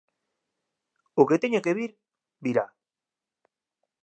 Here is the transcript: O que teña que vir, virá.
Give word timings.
O 1.21 1.23
que 1.29 1.41
teña 1.43 1.63
que 1.65 1.75
vir, 1.77 1.91
virá. 2.43 2.65